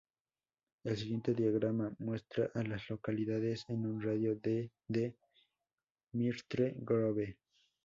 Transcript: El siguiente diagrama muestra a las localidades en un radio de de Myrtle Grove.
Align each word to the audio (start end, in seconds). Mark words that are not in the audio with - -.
El 0.83 0.97
siguiente 0.97 1.35
diagrama 1.35 1.93
muestra 1.99 2.49
a 2.55 2.63
las 2.63 2.89
localidades 2.89 3.65
en 3.67 3.85
un 3.85 4.01
radio 4.01 4.35
de 4.35 4.71
de 4.87 5.15
Myrtle 6.13 6.73
Grove. 6.79 7.37